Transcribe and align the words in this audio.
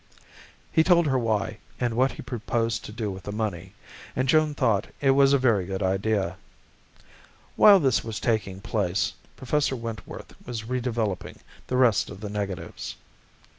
He 0.71 0.83
told 0.83 1.05
her 1.05 1.19
why, 1.19 1.59
and 1.79 1.93
what 1.93 2.13
he 2.13 2.23
proposed 2.23 2.83
to 2.85 2.91
do 2.91 3.11
with 3.11 3.21
the 3.21 3.31
money, 3.31 3.75
and 4.15 4.27
Joan 4.27 4.55
thought 4.55 4.87
it 4.99 5.11
a 5.13 5.37
very 5.37 5.67
good 5.67 5.83
idea. 5.83 6.37
While 7.55 7.79
this 7.79 8.03
was 8.03 8.19
taking 8.19 8.61
place, 8.61 9.13
Professor 9.35 9.75
Wentworth 9.75 10.33
was 10.43 10.63
re 10.67 10.79
developing 10.79 11.37
the 11.67 11.77
rest 11.77 12.09
of 12.09 12.19
the 12.19 12.31
negatives. 12.31 12.95